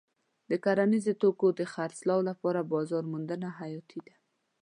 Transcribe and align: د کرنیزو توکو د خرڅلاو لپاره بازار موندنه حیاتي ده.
د 0.49 0.51
کرنیزو 0.63 1.13
توکو 1.21 1.47
د 1.59 1.61
خرڅلاو 1.73 2.21
لپاره 2.29 2.67
بازار 2.73 3.03
موندنه 3.11 3.47
حیاتي 3.59 3.99
ده. 4.07 4.15